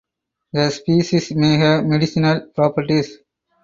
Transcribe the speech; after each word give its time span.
The 0.51 0.71
species 0.71 1.29
may 1.35 1.57
have 1.57 1.85
medicinal 1.85 2.47
properties. 2.55 3.19